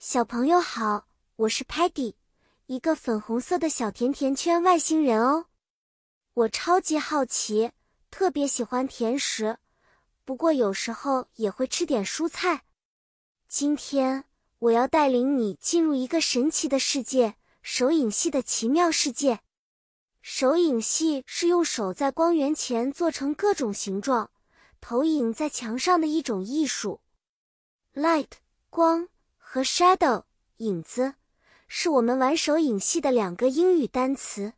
[0.00, 2.14] 小朋友好，我是 Patty，
[2.66, 5.46] 一个粉红色的小甜甜圈外星人哦。
[6.34, 7.72] 我超级好奇，
[8.08, 9.58] 特别喜欢甜食，
[10.24, 12.62] 不过有时候也会吃点蔬菜。
[13.48, 14.26] 今天
[14.60, 19.40] 我要带领你进入一个神奇的世界——手影戏的奇妙世界。
[20.22, 24.30] 手影戏是用手在光源前做成各种形状，
[24.80, 27.00] 投影在墙上的一种艺术。
[27.94, 28.28] Light
[28.70, 29.08] 光。
[29.50, 30.24] 和 shadow
[30.58, 31.14] 影子
[31.68, 34.52] 是我们玩手影戏的两个英语单词。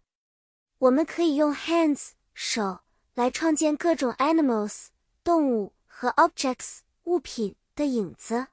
[0.79, 2.81] 我们可以用 hands 手
[3.15, 4.87] 来创建各种 animals
[5.23, 8.49] 动物和 objects 物品的影子。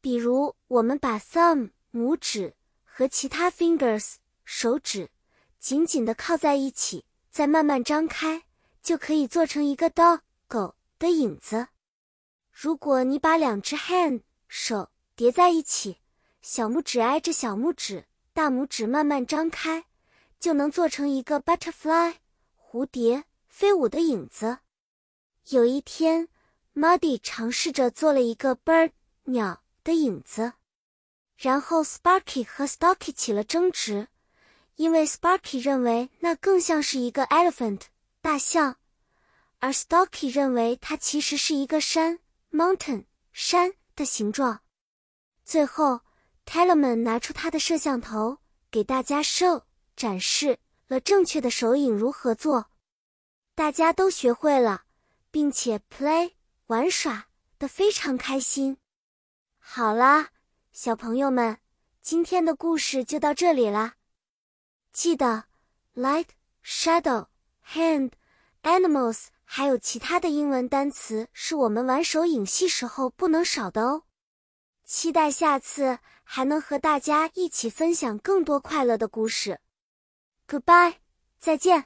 [0.00, 4.14] 比如，我们把 thumb 拇指和其他 fingers
[4.46, 5.10] 手指
[5.58, 8.44] 紧紧地靠在一起，再慢慢张开，
[8.82, 11.68] 就可以做成一个 dog 狗的影子。
[12.50, 14.88] 如果你把两只 hand 手
[15.20, 15.98] 叠在一起，
[16.40, 19.84] 小拇指挨着小拇指，大拇指慢慢张开，
[20.38, 22.14] 就能做成一个 butterfly
[22.56, 24.60] 蝴蝶飞舞的影子。
[25.50, 26.30] 有一天
[26.74, 28.92] ，Muddy 尝试着做了一个 bird
[29.24, 30.54] 鸟的影子，
[31.36, 34.08] 然后 Sparky 和 Stocky 起了争执，
[34.76, 37.82] 因为 Sparky 认为那更像是一个 elephant
[38.22, 38.76] 大象，
[39.58, 44.62] 而 Stocky 认为它其实是一个山 mountain 山的形状。
[45.50, 46.02] 最后
[46.46, 48.38] ，Tellerman 拿出他的摄像头，
[48.70, 49.64] 给大家 show
[49.96, 52.70] 展示了正确的手影如何做。
[53.56, 54.84] 大家都学会了，
[55.32, 56.34] 并且 play
[56.68, 57.26] 玩耍
[57.58, 58.76] 的非常开心。
[59.58, 60.28] 好啦，
[60.70, 61.58] 小朋友们，
[62.00, 63.96] 今天的故事就到这里啦。
[64.92, 65.46] 记得
[65.96, 66.26] light、
[66.64, 67.26] shadow、
[67.66, 68.12] hand、
[68.62, 74.04] animals，还有其他的英文单词，是我们玩手影戏时候不能少的哦。
[74.92, 79.60] 期待下次还能和大家一起分享更多快乐的故事。
[80.48, 80.94] Goodbye，
[81.38, 81.84] 再见。